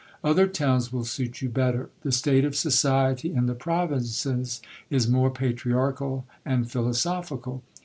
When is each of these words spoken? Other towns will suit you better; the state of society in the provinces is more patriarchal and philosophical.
Other 0.23 0.47
towns 0.47 0.91
will 0.91 1.05
suit 1.05 1.43
you 1.43 1.49
better; 1.49 1.91
the 2.01 2.11
state 2.11 2.43
of 2.43 2.55
society 2.55 3.31
in 3.31 3.45
the 3.45 3.53
provinces 3.53 4.59
is 4.89 5.07
more 5.07 5.29
patriarchal 5.29 6.25
and 6.43 6.67
philosophical. 6.71 7.61